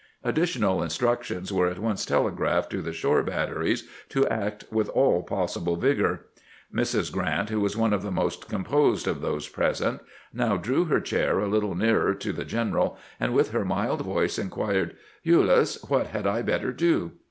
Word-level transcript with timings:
Additional 0.23 0.81
instructions 0.81 1.53
were 1.53 1.67
at 1.67 1.77
once 1.77 2.07
telegraphed 2.07 2.71
to 2.71 2.81
the 2.81 2.91
shore 2.91 3.21
batteries 3.21 3.87
to 4.09 4.27
act 4.29 4.63
with 4.71 4.89
all 4.89 5.21
possible 5.21 5.75
vigor. 5.75 6.25
Mrs. 6.73 7.11
Grant, 7.11 7.51
who 7.51 7.59
was 7.59 7.77
one 7.77 7.93
of 7.93 8.01
the 8.01 8.09
most 8.09 8.49
composed 8.49 9.07
of 9.07 9.21
those 9.21 9.47
present, 9.47 10.01
now 10.33 10.57
drew 10.57 10.85
her 10.85 11.01
chair 11.01 11.37
a 11.37 11.47
little 11.47 11.75
nearer 11.75 12.15
to 12.15 12.33
the 12.33 12.45
general, 12.45 12.97
and 13.19 13.31
with 13.35 13.51
her 13.51 13.63
nuld 13.63 14.01
voice 14.01 14.39
inquired," 14.39 14.95
Ulyss, 15.23 15.87
what 15.87 16.07
had 16.07 16.25
I 16.25 16.41
better 16.41 16.71
do?" 16.73 17.11